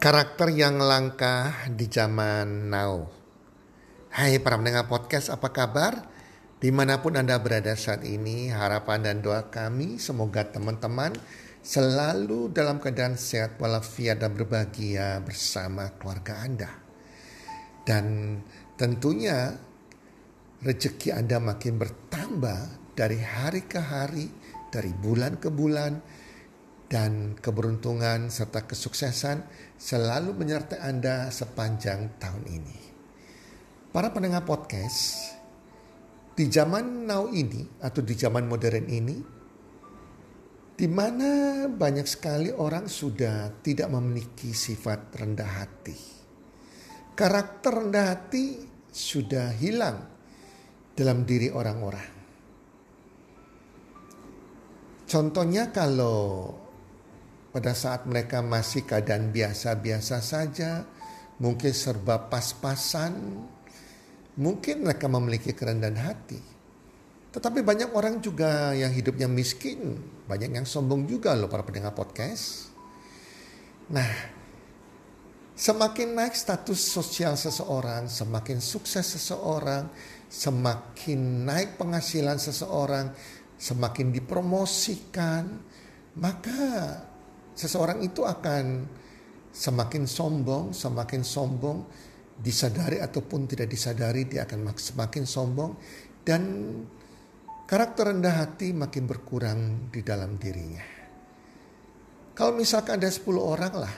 [0.00, 3.04] Karakter yang langka di zaman now.
[4.08, 6.08] Hai para pendengar podcast, apa kabar?
[6.56, 11.12] Di mana pun Anda berada saat ini, harapan dan doa kami semoga teman-teman
[11.60, 16.72] selalu dalam keadaan sehat walafiat dan berbahagia bersama keluarga Anda.
[17.84, 18.40] Dan
[18.80, 19.52] tentunya
[20.64, 24.32] rezeki Anda makin bertambah dari hari ke hari,
[24.72, 26.00] dari bulan ke bulan,
[26.90, 29.46] dan keberuntungan serta kesuksesan
[29.78, 32.78] selalu menyertai Anda sepanjang tahun ini.
[33.94, 35.30] Para pendengar podcast,
[36.34, 39.16] di zaman now ini atau di zaman modern ini,
[40.74, 45.98] di mana banyak sekali orang sudah tidak memiliki sifat rendah hati.
[47.14, 50.10] Karakter rendah hati sudah hilang
[50.98, 52.18] dalam diri orang-orang.
[55.06, 56.54] Contohnya kalau
[57.50, 60.86] pada saat mereka masih keadaan biasa-biasa saja,
[61.42, 63.42] mungkin serba pas-pasan,
[64.38, 66.38] mungkin mereka memiliki kerendahan hati.
[67.30, 72.70] Tetapi banyak orang juga yang hidupnya miskin, banyak yang sombong juga loh para pendengar podcast.
[73.90, 74.10] Nah,
[75.54, 79.90] semakin naik status sosial seseorang, semakin sukses seseorang,
[80.30, 83.10] semakin naik penghasilan seseorang,
[83.58, 85.58] semakin dipromosikan,
[86.18, 86.62] maka
[87.54, 88.86] seseorang itu akan
[89.50, 91.78] semakin sombong, semakin sombong,
[92.40, 95.76] disadari ataupun tidak disadari dia akan semakin sombong
[96.24, 96.42] dan
[97.68, 100.82] karakter rendah hati makin berkurang di dalam dirinya.
[102.32, 103.94] Kalau misalkan ada 10 orang lah,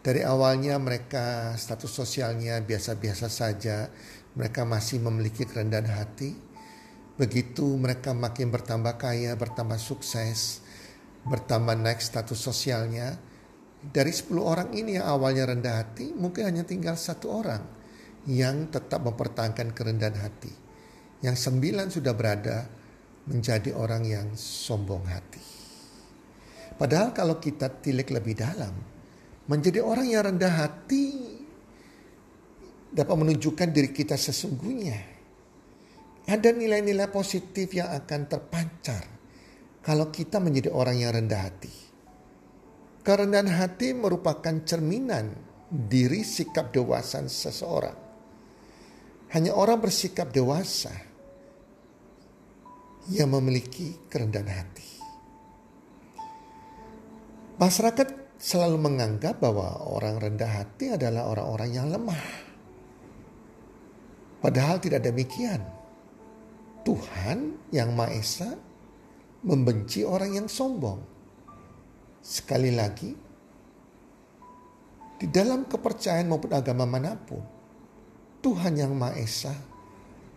[0.00, 3.92] dari awalnya mereka status sosialnya biasa-biasa saja,
[4.38, 6.32] mereka masih memiliki kerendahan hati.
[7.20, 10.64] Begitu mereka makin bertambah kaya, bertambah sukses,
[11.26, 13.18] bertambah naik status sosialnya.
[13.86, 17.62] Dari 10 orang ini yang awalnya rendah hati, mungkin hanya tinggal satu orang
[18.26, 20.50] yang tetap mempertahankan kerendahan hati.
[21.22, 22.66] Yang sembilan sudah berada
[23.30, 25.44] menjadi orang yang sombong hati.
[26.74, 28.74] Padahal kalau kita tilik lebih dalam,
[29.46, 31.06] menjadi orang yang rendah hati
[32.90, 35.14] dapat menunjukkan diri kita sesungguhnya.
[36.26, 39.15] Ada nilai-nilai positif yang akan terpancar
[39.86, 41.70] kalau kita menjadi orang yang rendah hati.
[43.06, 45.30] Kerendahan hati merupakan cerminan
[45.70, 47.94] diri sikap dewasa seseorang.
[49.30, 50.90] Hanya orang bersikap dewasa
[53.14, 54.90] yang memiliki kerendahan hati.
[57.62, 62.26] Masyarakat selalu menganggap bahwa orang rendah hati adalah orang-orang yang lemah.
[64.42, 65.62] Padahal tidak demikian.
[66.82, 68.50] Tuhan yang Maha Esa
[69.46, 70.98] membenci orang yang sombong.
[72.18, 73.10] Sekali lagi,
[75.16, 77.40] di dalam kepercayaan maupun agama mana pun,
[78.42, 79.54] Tuhan yang Maha Esa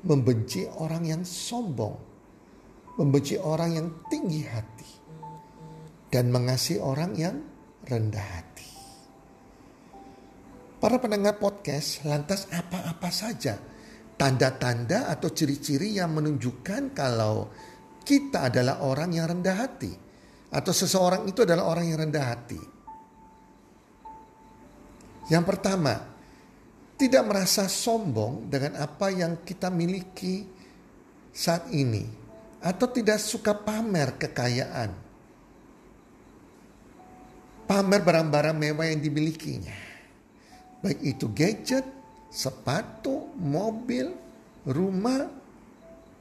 [0.06, 1.98] membenci orang yang sombong,
[3.02, 4.90] membenci orang yang tinggi hati,
[6.14, 7.36] dan mengasihi orang yang
[7.90, 8.70] rendah hati.
[10.80, 13.60] Para pendengar podcast, lantas apa-apa saja
[14.16, 17.52] tanda-tanda atau ciri-ciri yang menunjukkan kalau
[18.04, 19.94] kita adalah orang yang rendah hati.
[20.50, 22.62] Atau seseorang itu adalah orang yang rendah hati.
[25.30, 25.94] Yang pertama,
[26.98, 30.42] tidak merasa sombong dengan apa yang kita miliki
[31.30, 32.02] saat ini.
[32.60, 34.92] Atau tidak suka pamer kekayaan.
[37.70, 39.78] Pamer barang-barang mewah yang dimilikinya.
[40.82, 41.86] Baik itu gadget,
[42.34, 44.10] sepatu, mobil,
[44.66, 45.30] rumah,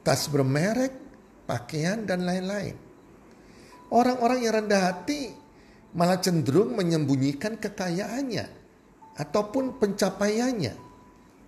[0.05, 1.08] tas bermerek,
[1.49, 2.77] pakaian, dan lain-lain.
[3.89, 5.33] Orang-orang yang rendah hati
[5.97, 8.45] malah cenderung menyembunyikan kekayaannya
[9.17, 10.77] ataupun pencapaiannya,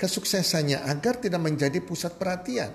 [0.00, 2.72] kesuksesannya agar tidak menjadi pusat perhatian.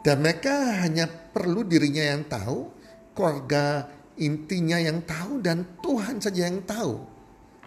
[0.00, 2.70] Dan mereka hanya perlu dirinya yang tahu,
[3.12, 7.20] keluarga intinya yang tahu, dan Tuhan saja yang tahu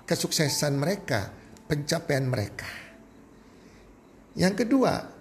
[0.07, 1.29] kesuksesan mereka,
[1.69, 2.67] pencapaian mereka.
[4.33, 5.12] Yang kedua,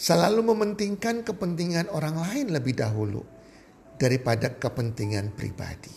[0.00, 3.20] selalu mementingkan kepentingan orang lain lebih dahulu
[4.00, 5.92] daripada kepentingan pribadi.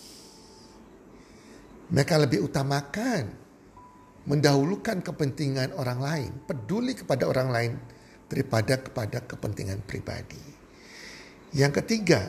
[1.88, 3.32] Mereka lebih utamakan
[4.28, 7.74] mendahulukan kepentingan orang lain, peduli kepada orang lain
[8.28, 10.44] daripada kepada kepentingan pribadi.
[11.56, 12.28] Yang ketiga,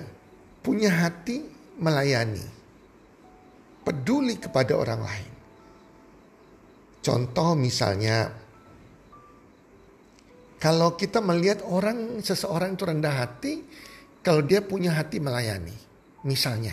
[0.63, 1.43] punya hati
[1.83, 2.45] melayani,
[3.83, 5.33] peduli kepada orang lain.
[7.03, 8.44] Contoh misalnya
[10.65, 13.61] kalau kita melihat orang seseorang itu rendah hati,
[14.25, 15.77] kalau dia punya hati melayani,
[16.25, 16.73] misalnya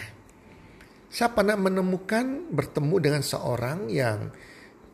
[1.11, 4.31] Saya pernah menemukan bertemu dengan seorang yang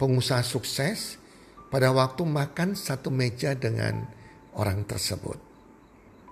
[0.02, 1.22] pengusaha sukses
[1.70, 4.02] pada waktu makan satu meja dengan
[4.58, 5.38] orang tersebut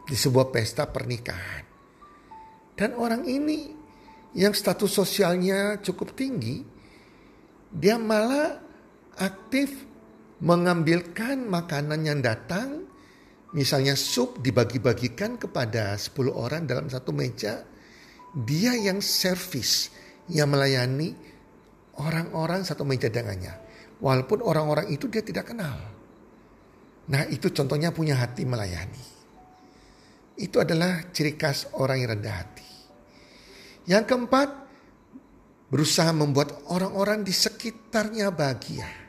[0.10, 1.62] di sebuah pesta pernikahan.
[2.74, 3.70] Dan orang ini
[4.34, 6.66] yang status sosialnya cukup tinggi,
[7.70, 8.58] dia malah
[9.22, 9.86] aktif
[10.44, 12.84] mengambilkan makanan yang datang,
[13.56, 17.64] misalnya sup dibagi-bagikan kepada 10 orang dalam satu meja,
[18.36, 19.94] dia yang servis,
[20.28, 21.16] yang melayani
[22.02, 23.56] orang-orang satu meja dengannya.
[24.04, 25.80] Walaupun orang-orang itu dia tidak kenal.
[27.08, 29.16] Nah itu contohnya punya hati melayani.
[30.36, 32.70] Itu adalah ciri khas orang yang rendah hati.
[33.88, 34.50] Yang keempat,
[35.72, 39.05] berusaha membuat orang-orang di sekitarnya bahagia.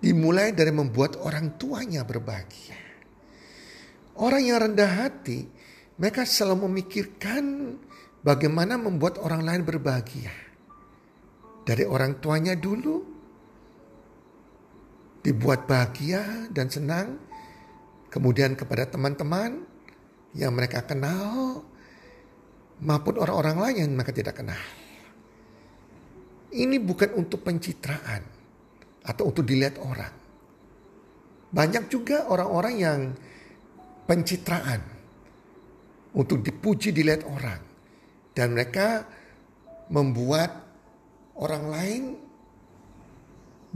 [0.00, 2.76] Dimulai dari membuat orang tuanya berbahagia.
[4.16, 5.44] Orang yang rendah hati,
[5.96, 7.76] mereka selalu memikirkan
[8.20, 10.32] bagaimana membuat orang lain berbahagia.
[11.66, 13.02] Dari orang tuanya dulu,
[15.24, 17.18] dibuat bahagia dan senang,
[18.12, 19.64] kemudian kepada teman-teman,
[20.36, 21.64] yang mereka kenal
[22.84, 24.60] maupun orang-orang lain yang mereka tidak kenal.
[26.52, 28.35] Ini bukan untuk pencitraan
[29.06, 30.12] atau untuk dilihat orang.
[31.54, 33.00] Banyak juga orang-orang yang
[34.04, 34.82] pencitraan
[36.18, 37.62] untuk dipuji dilihat orang
[38.34, 39.06] dan mereka
[39.88, 40.50] membuat
[41.38, 42.02] orang lain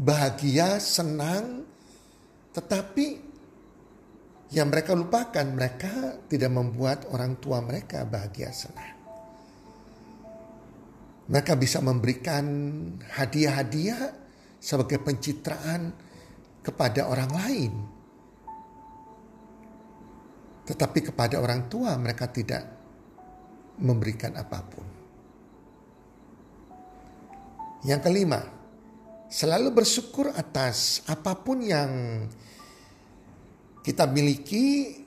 [0.00, 1.62] bahagia, senang,
[2.56, 3.30] tetapi
[4.50, 8.98] yang mereka lupakan, mereka tidak membuat orang tua mereka bahagia senang.
[11.30, 12.42] Mereka bisa memberikan
[13.14, 14.10] hadiah-hadiah
[14.60, 15.90] sebagai pencitraan
[16.60, 17.72] kepada orang lain.
[20.68, 22.62] Tetapi kepada orang tua mereka tidak
[23.80, 24.86] memberikan apa pun.
[27.80, 28.40] Yang kelima,
[29.32, 31.90] selalu bersyukur atas apa pun yang
[33.80, 35.00] kita miliki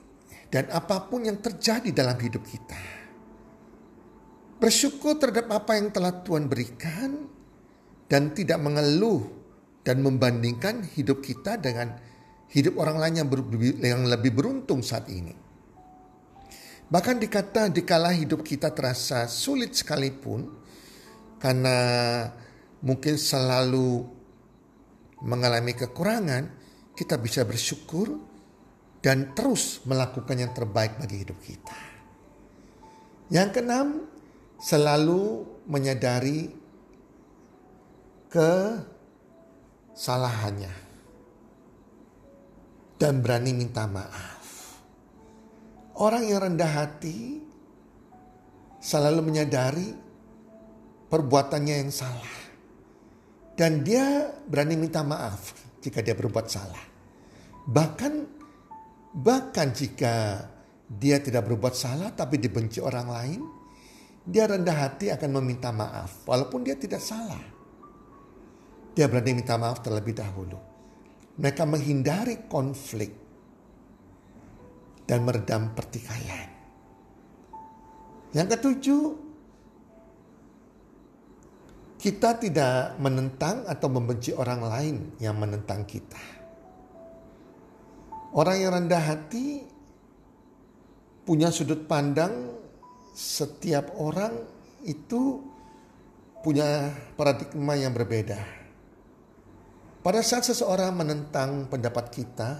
[0.50, 2.82] dan apa pun yang terjadi dalam hidup kita.
[4.58, 7.30] Bersyukur terhadap apa yang telah Tuhan berikan
[8.10, 9.43] dan tidak mengeluh
[9.84, 11.92] dan membandingkan hidup kita dengan
[12.50, 13.40] hidup orang lain yang, ber,
[13.84, 15.36] yang lebih beruntung saat ini.
[16.88, 20.48] Bahkan dikata dikala hidup kita terasa sulit sekalipun
[21.40, 21.76] karena
[22.80, 24.04] mungkin selalu
[25.24, 26.44] mengalami kekurangan,
[26.92, 28.20] kita bisa bersyukur
[29.00, 31.76] dan terus melakukan yang terbaik bagi hidup kita.
[33.32, 33.88] Yang keenam,
[34.60, 36.52] selalu menyadari
[39.94, 40.74] kesalahannya
[42.98, 44.42] dan berani minta maaf.
[45.94, 47.38] Orang yang rendah hati
[48.82, 49.94] selalu menyadari
[51.06, 52.34] perbuatannya yang salah.
[53.54, 56.82] Dan dia berani minta maaf jika dia berbuat salah.
[57.70, 58.34] Bahkan
[59.14, 60.42] Bahkan jika
[60.90, 63.40] dia tidak berbuat salah tapi dibenci orang lain,
[64.26, 67.53] dia rendah hati akan meminta maaf walaupun dia tidak salah.
[68.94, 70.58] Dia berani minta maaf terlebih dahulu.
[71.34, 73.10] Mereka menghindari konflik
[75.02, 76.48] dan meredam pertikaian.
[78.30, 79.04] Yang ketujuh,
[81.98, 86.22] kita tidak menentang atau membenci orang lain yang menentang kita.
[88.34, 89.62] Orang yang rendah hati
[91.22, 92.50] punya sudut pandang
[93.14, 94.34] setiap orang
[94.82, 95.38] itu
[96.42, 98.63] punya paradigma yang berbeda.
[100.04, 102.50] Pada saat seseorang menentang pendapat kita,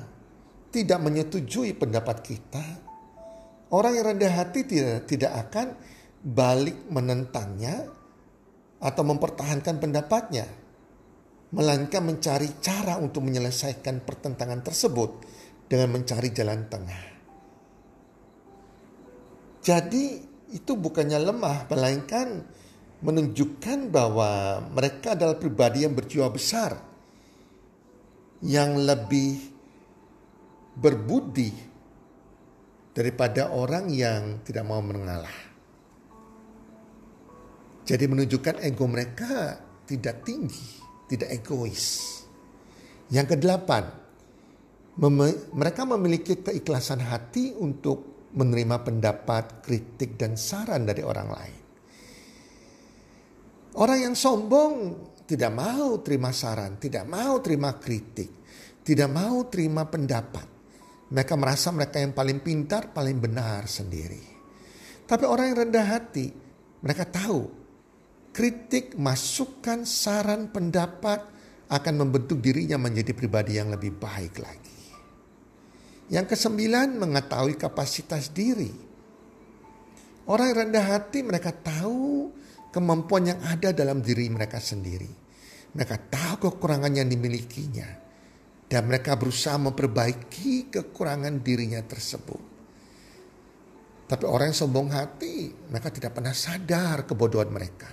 [0.73, 2.65] tidak menyetujui pendapat kita,
[3.69, 5.77] orang yang rendah hati tidak, tidak akan
[6.25, 7.85] balik menentangnya
[8.81, 10.49] atau mempertahankan pendapatnya,
[11.53, 15.11] melainkan mencari cara untuk menyelesaikan pertentangan tersebut
[15.69, 17.03] dengan mencari jalan tengah.
[19.61, 20.05] Jadi
[20.49, 22.41] itu bukannya lemah, melainkan
[23.05, 26.94] menunjukkan bahwa mereka adalah pribadi yang berjiwa besar,
[28.45, 29.41] yang lebih
[30.77, 31.51] berbudi
[32.93, 35.57] daripada orang yang tidak mau mengalah.
[37.85, 42.17] Jadi menunjukkan ego mereka tidak tinggi, tidak egois.
[43.13, 43.85] Yang kedelapan,
[45.53, 51.61] mereka memiliki keikhlasan hati untuk menerima pendapat, kritik, dan saran dari orang lain.
[53.75, 54.75] Orang yang sombong
[55.25, 58.31] tidak mau terima saran, tidak mau terima kritik,
[58.85, 60.47] tidak mau terima pendapat.
[61.09, 64.21] Mereka merasa mereka yang paling pintar, paling benar sendiri.
[65.05, 66.27] Tapi orang yang rendah hati,
[66.81, 67.49] mereka tahu
[68.35, 71.21] kritik, masukan, saran, pendapat
[71.71, 74.81] akan membentuk dirinya menjadi pribadi yang lebih baik lagi.
[76.13, 78.69] Yang kesembilan, mengetahui kapasitas diri.
[80.29, 82.33] Orang yang rendah hati mereka tahu
[82.75, 85.07] kemampuan yang ada dalam diri mereka sendiri.
[85.79, 88.03] Mereka tahu kekurangan yang dimilikinya.
[88.67, 92.43] Dan mereka berusaha memperbaiki kekurangan dirinya tersebut.
[94.11, 97.87] Tapi orang yang sombong hati, mereka tidak pernah sadar kebodohan mereka.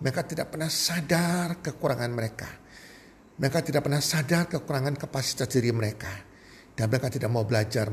[0.00, 2.50] Mereka tidak pernah sadar kekurangan mereka.
[3.40, 6.12] Mereka tidak pernah sadar kekurangan kapasitas diri mereka.
[6.76, 7.88] Dan mereka tidak mau belajar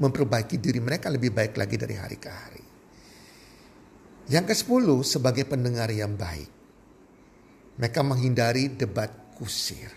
[0.00, 2.69] memperbaiki diri mereka lebih baik lagi dari hari ke hari.
[4.28, 6.50] Yang ke-10 sebagai pendengar yang baik.
[7.80, 9.08] Mereka menghindari debat
[9.38, 9.88] kusir.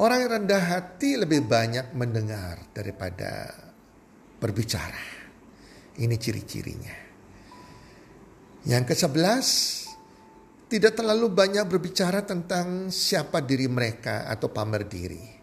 [0.00, 3.52] Orang yang rendah hati lebih banyak mendengar daripada
[4.40, 5.20] berbicara.
[6.00, 6.96] Ini ciri-cirinya.
[8.64, 9.46] Yang ke-11,
[10.72, 15.41] tidak terlalu banyak berbicara tentang siapa diri mereka atau pamer diri.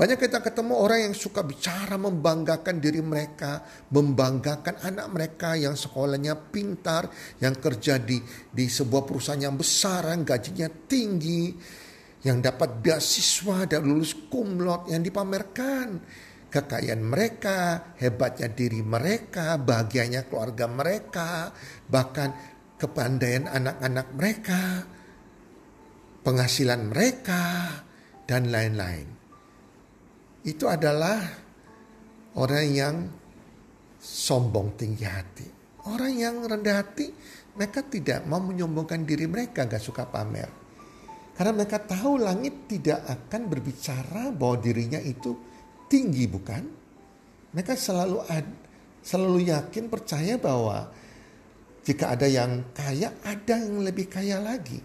[0.00, 3.60] Banyak kita ketemu orang yang suka bicara membanggakan diri mereka,
[3.92, 8.16] membanggakan anak mereka yang sekolahnya pintar, yang kerja di
[8.48, 11.52] di sebuah perusahaan yang besar, yang gajinya tinggi,
[12.24, 16.00] yang dapat beasiswa dan lulus kumlot yang dipamerkan.
[16.48, 21.52] Kekayaan mereka, hebatnya diri mereka, bahagianya keluarga mereka,
[21.92, 22.32] bahkan
[22.80, 24.62] kepandaian anak-anak mereka,
[26.24, 27.44] penghasilan mereka,
[28.24, 29.19] dan lain-lain
[30.44, 31.20] itu adalah
[32.36, 32.96] orang yang
[34.00, 35.46] sombong tinggi hati.
[35.84, 37.12] Orang yang rendah hati,
[37.56, 40.48] mereka tidak mau menyombongkan diri mereka, gak suka pamer.
[41.36, 45.36] Karena mereka tahu langit tidak akan berbicara bahwa dirinya itu
[45.88, 46.62] tinggi, bukan?
[47.56, 48.46] Mereka selalu ad,
[49.00, 50.92] selalu yakin percaya bahwa
[51.80, 54.84] jika ada yang kaya, ada yang lebih kaya lagi.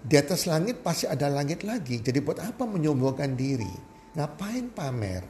[0.00, 2.00] Di atas langit pasti ada langit lagi.
[2.00, 3.89] Jadi buat apa menyombongkan diri?
[4.10, 5.22] Ngapain pamer?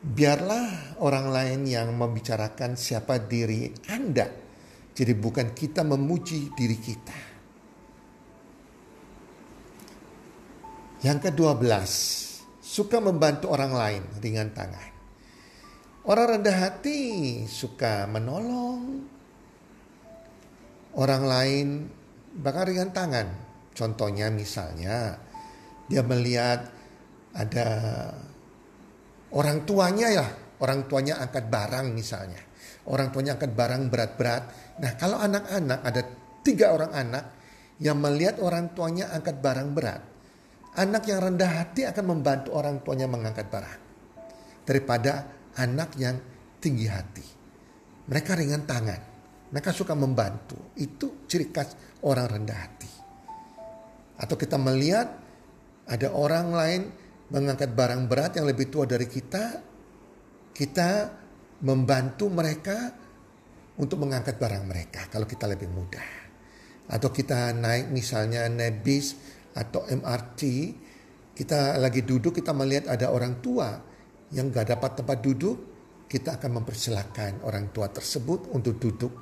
[0.00, 4.32] Biarlah orang lain yang membicarakan siapa diri Anda.
[4.96, 7.20] Jadi bukan kita memuji diri kita.
[11.04, 11.92] Yang kedua belas,
[12.64, 14.90] suka membantu orang lain ringan tangan.
[16.08, 19.04] Orang rendah hati suka menolong
[20.96, 21.66] orang lain
[22.40, 23.28] bahkan ringan tangan.
[23.76, 25.20] Contohnya misalnya
[25.92, 26.79] dia melihat
[27.34, 27.68] ada
[29.30, 30.26] orang tuanya ya,
[30.58, 32.42] orang tuanya angkat barang misalnya.
[32.90, 34.42] Orang tuanya angkat barang berat-berat.
[34.82, 36.02] Nah kalau anak-anak ada
[36.42, 37.24] tiga orang anak
[37.78, 40.02] yang melihat orang tuanya angkat barang berat.
[40.70, 43.80] Anak yang rendah hati akan membantu orang tuanya mengangkat barang.
[44.62, 45.26] Daripada
[45.58, 46.16] anak yang
[46.62, 47.26] tinggi hati.
[48.06, 49.00] Mereka ringan tangan.
[49.50, 50.74] Mereka suka membantu.
[50.78, 51.74] Itu ciri khas
[52.06, 52.90] orang rendah hati.
[54.20, 55.10] Atau kita melihat
[55.90, 56.82] ada orang lain
[57.30, 59.62] mengangkat barang berat yang lebih tua dari kita,
[60.50, 60.90] kita
[61.62, 62.90] membantu mereka
[63.78, 66.10] untuk mengangkat barang mereka kalau kita lebih mudah.
[66.90, 69.14] Atau kita naik misalnya naik bis
[69.54, 70.40] atau MRT,
[71.38, 73.78] kita lagi duduk kita melihat ada orang tua
[74.34, 75.56] yang gak dapat tempat duduk,
[76.10, 79.12] kita akan mempersilahkan orang tua tersebut untuk duduk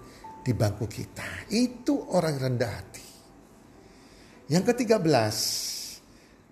[0.40, 1.52] di bangku kita.
[1.52, 3.06] Itu orang rendah hati.
[4.48, 5.36] Yang ketiga belas,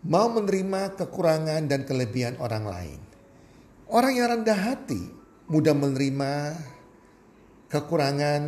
[0.07, 3.01] mau menerima kekurangan dan kelebihan orang lain.
[3.91, 5.03] Orang yang rendah hati
[5.51, 6.33] mudah menerima
[7.67, 8.43] kekurangan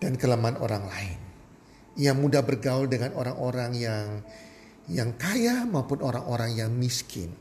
[0.00, 1.18] dan kelemahan orang lain.
[2.00, 4.06] Ia mudah bergaul dengan orang-orang yang
[4.88, 7.32] yang kaya maupun orang-orang yang miskin.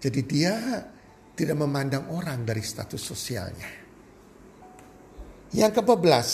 [0.00, 0.84] Jadi dia
[1.36, 3.84] tidak memandang orang dari status sosialnya.
[5.56, 6.28] Yang ke-14,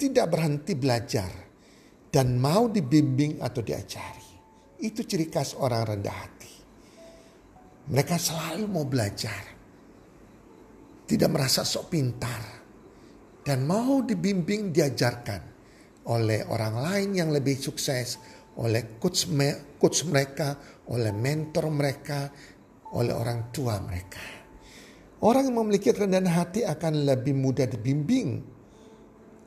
[0.00, 1.49] tidak berhenti belajar
[2.10, 4.28] dan mau dibimbing atau diajari.
[4.82, 6.54] Itu ciri khas orang rendah hati.
[7.90, 9.42] Mereka selalu mau belajar.
[11.06, 12.42] Tidak merasa sok pintar.
[13.40, 15.42] Dan mau dibimbing diajarkan
[16.10, 18.18] oleh orang lain yang lebih sukses.
[18.60, 19.30] Oleh coach,
[19.78, 20.58] coach mereka,
[20.90, 22.28] oleh mentor mereka,
[22.92, 24.42] oleh orang tua mereka.
[25.20, 28.59] Orang yang memiliki kerendahan hati akan lebih mudah dibimbing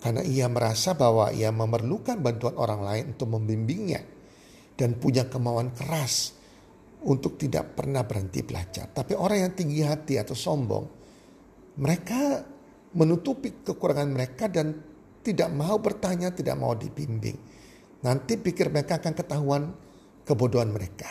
[0.03, 4.03] karena ia merasa bahwa ia memerlukan bantuan orang lain untuk membimbingnya
[4.75, 6.36] dan punya kemauan keras
[7.07, 8.91] untuk tidak pernah berhenti belajar.
[8.91, 10.86] Tapi orang yang tinggi hati atau sombong,
[11.79, 12.43] mereka
[13.00, 14.75] menutupi kekurangan mereka dan
[15.24, 17.39] tidak mau bertanya, tidak mau dibimbing.
[18.03, 19.63] Nanti pikir mereka akan ketahuan
[20.27, 21.07] kebodohan mereka.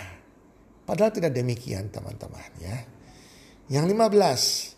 [0.85, 2.77] Padahal tidak demikian teman-teman ya.
[3.73, 4.72] Yang 15,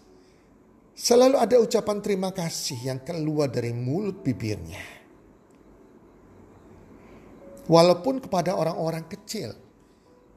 [0.94, 4.78] Selalu ada ucapan terima kasih yang keluar dari mulut bibirnya.
[7.66, 9.50] Walaupun kepada orang-orang kecil,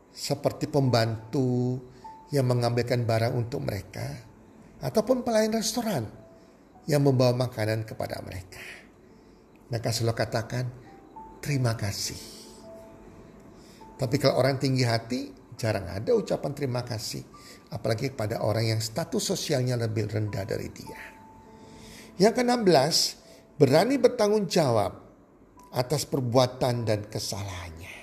[0.10, 1.78] seperti pembantu
[2.34, 4.18] yang mengambilkan barang untuk mereka,
[4.82, 6.10] ataupun pelayan restoran
[6.90, 8.64] yang membawa makanan kepada mereka.
[9.70, 10.66] Mereka selalu katakan,
[11.38, 12.18] terima kasih.
[13.94, 17.37] Tapi kalau orang tinggi hati, jarang ada ucapan terima kasih
[17.72, 21.02] apalagi kepada orang yang status sosialnya lebih rendah dari dia.
[22.18, 22.96] Yang ke-16,
[23.60, 24.94] berani bertanggung jawab
[25.76, 27.98] atas perbuatan dan kesalahannya.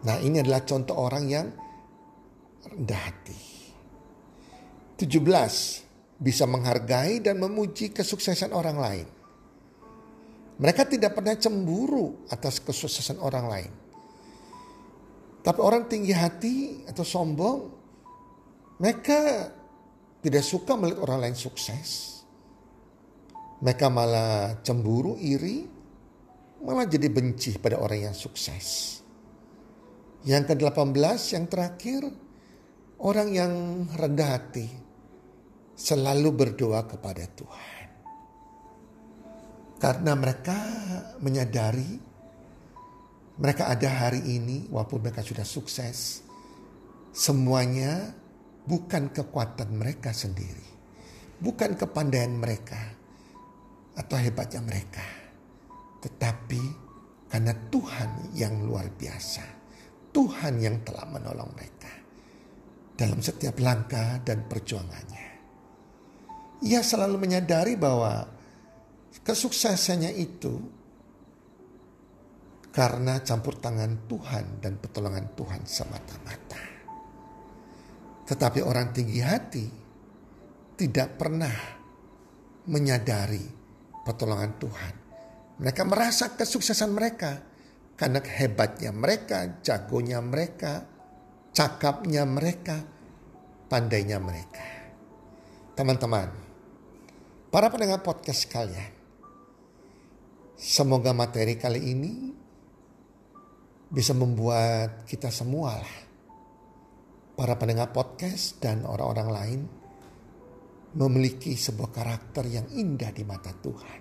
[0.00, 1.46] Nah, ini adalah contoh orang yang
[2.64, 3.38] rendah hati.
[5.00, 9.06] 17, bisa menghargai dan memuji kesuksesan orang lain.
[10.60, 13.72] Mereka tidak pernah cemburu atas kesuksesan orang lain.
[15.40, 17.58] Tapi orang tinggi hati atau sombong,
[18.76, 19.48] mereka
[20.20, 22.20] tidak suka melihat orang lain sukses.
[23.60, 25.64] Mereka malah cemburu, iri,
[26.64, 29.00] malah jadi benci pada orang yang sukses.
[30.24, 32.02] Yang ke-18 yang terakhir,
[33.00, 33.52] orang yang
[33.96, 34.68] rendah hati
[35.72, 37.88] selalu berdoa kepada Tuhan.
[39.80, 40.56] Karena mereka
[41.24, 42.09] menyadari
[43.40, 46.20] mereka ada hari ini walaupun mereka sudah sukses.
[47.08, 48.12] Semuanya
[48.68, 50.68] bukan kekuatan mereka sendiri.
[51.40, 52.76] Bukan kepandaian mereka
[53.96, 55.02] atau hebatnya mereka.
[56.04, 56.62] Tetapi
[57.32, 59.44] karena Tuhan yang luar biasa.
[60.12, 61.92] Tuhan yang telah menolong mereka.
[62.92, 65.28] Dalam setiap langkah dan perjuangannya.
[66.60, 68.28] Ia selalu menyadari bahwa
[69.24, 70.79] kesuksesannya itu
[72.70, 76.62] karena campur tangan Tuhan dan pertolongan Tuhan semata-mata.
[78.30, 79.66] Tetapi orang tinggi hati
[80.78, 81.52] tidak pernah
[82.70, 83.42] menyadari
[84.06, 84.94] pertolongan Tuhan.
[85.60, 87.42] Mereka merasa kesuksesan mereka
[87.98, 90.86] karena hebatnya mereka, jagonya mereka,
[91.52, 92.80] cakapnya mereka,
[93.66, 94.64] pandainya mereka.
[95.74, 96.30] Teman-teman,
[97.50, 98.94] para pendengar podcast kalian,
[100.54, 102.29] semoga materi kali ini
[103.90, 105.96] bisa membuat kita semua lah,
[107.34, 109.60] para pendengar podcast dan orang-orang lain
[110.94, 114.00] memiliki sebuah karakter yang indah di mata Tuhan.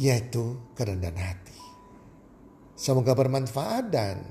[0.00, 1.60] Yaitu kerendahan hati.
[2.74, 4.26] Semoga bermanfaat dan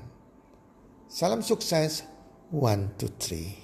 [1.08, 2.04] salam sukses.
[2.52, 3.63] One, two, three.